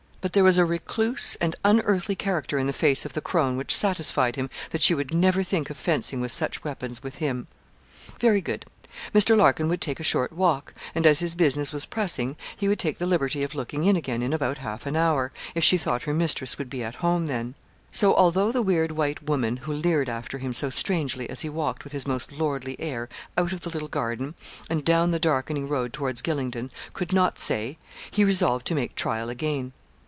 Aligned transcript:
But 0.23 0.33
there 0.33 0.43
was 0.43 0.59
a 0.59 0.65
recluse 0.65 1.33
and 1.41 1.55
unearthly 1.65 2.13
character 2.15 2.59
in 2.59 2.67
the 2.67 2.73
face 2.73 3.05
of 3.05 3.13
the 3.13 3.21
crone 3.21 3.57
which 3.57 3.73
satisfied 3.75 4.35
him 4.35 4.51
that 4.69 4.83
she 4.83 4.93
would 4.93 5.11
never 5.15 5.41
think 5.41 5.71
of 5.71 5.77
fencing 5.77 6.21
with 6.21 6.31
such 6.31 6.63
weapons 6.63 7.01
with 7.01 7.15
him. 7.15 7.47
Very 8.19 8.39
good. 8.39 8.63
Mr. 9.15 9.35
Larkin 9.35 9.67
would 9.67 9.81
take 9.81 9.99
a 9.99 10.03
short 10.03 10.31
walk, 10.31 10.75
and 10.93 11.07
as 11.07 11.21
his 11.21 11.33
business 11.33 11.73
was 11.73 11.87
pressing, 11.87 12.35
he 12.55 12.67
would 12.67 12.77
take 12.77 12.99
the 12.99 13.07
liberty 13.07 13.41
of 13.41 13.55
looking 13.55 13.83
in 13.83 13.95
again 13.95 14.21
in 14.21 14.31
about 14.31 14.59
half 14.59 14.85
an 14.85 14.95
hour, 14.95 15.31
if 15.55 15.63
she 15.63 15.79
thought 15.79 16.03
her 16.03 16.13
mistress 16.13 16.59
would 16.59 16.69
be 16.69 16.83
at 16.83 16.93
home 17.01 17.25
then. 17.25 17.55
So, 17.89 18.13
although 18.13 18.51
the 18.51 18.61
weird 18.61 18.91
white 18.91 19.23
woman 19.27 19.57
who 19.57 19.73
leered 19.73 20.07
after 20.07 20.37
him 20.37 20.53
so 20.53 20.69
strangely 20.69 21.27
as 21.31 21.41
he 21.41 21.49
walked 21.49 21.83
with 21.83 21.93
his 21.93 22.05
most 22.05 22.31
lordly 22.31 22.75
air 22.79 23.09
out 23.39 23.53
of 23.53 23.61
the 23.61 23.71
little 23.71 23.87
garden, 23.87 24.35
and 24.69 24.85
down 24.85 25.09
the 25.09 25.17
darkening 25.19 25.67
road 25.67 25.91
towards 25.93 26.21
Gylingden, 26.21 26.69
could 26.93 27.11
not 27.11 27.39
say, 27.39 27.79
he 28.11 28.23
resolved 28.23 28.67
to 28.67 28.75
make 28.75 28.93
trial 28.93 29.27
again. 29.27 29.73